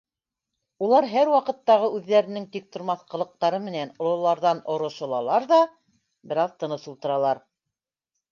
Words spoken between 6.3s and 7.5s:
бер аҙ тыныс ултыралар.